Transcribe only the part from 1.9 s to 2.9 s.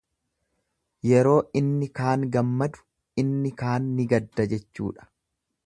kaan gammadu